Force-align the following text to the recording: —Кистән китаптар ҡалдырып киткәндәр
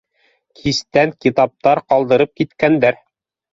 —Кистән 0.59 1.13
китаптар 1.27 1.83
ҡалдырып 1.93 2.35
киткәндәр 2.43 3.01